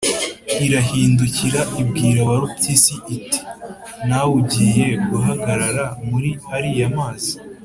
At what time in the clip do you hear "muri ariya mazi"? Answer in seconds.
6.09-7.33